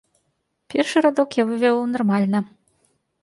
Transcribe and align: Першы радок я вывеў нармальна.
Першы 0.73 1.03
радок 1.07 1.37
я 1.41 1.45
вывеў 1.49 1.77
нармальна. 1.93 2.39